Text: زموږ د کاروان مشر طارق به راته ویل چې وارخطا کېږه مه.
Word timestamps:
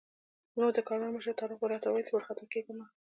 زموږ 0.53 0.71
د 0.75 0.79
کاروان 0.87 1.11
مشر 1.13 1.33
طارق 1.39 1.57
به 1.61 1.67
راته 1.71 1.87
ویل 1.89 2.05
چې 2.07 2.13
وارخطا 2.13 2.45
کېږه 2.53 2.71
مه. 2.77 2.85